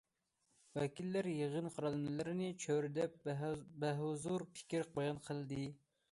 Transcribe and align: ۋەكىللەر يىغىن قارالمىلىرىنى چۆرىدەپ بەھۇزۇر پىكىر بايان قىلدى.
ۋەكىللەر 0.77 1.27
يىغىن 1.31 1.67
قارالمىلىرىنى 1.73 2.47
چۆرىدەپ 2.63 3.19
بەھۇزۇر 3.83 4.47
پىكىر 4.55 4.89
بايان 4.97 5.21
قىلدى. 5.29 5.61